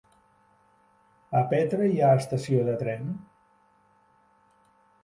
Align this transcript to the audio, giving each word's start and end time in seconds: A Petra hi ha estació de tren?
A 1.39 1.41
Petra 1.51 1.91
hi 1.91 2.01
ha 2.07 2.15
estació 2.23 2.65
de 2.71 2.77
tren? 2.81 3.13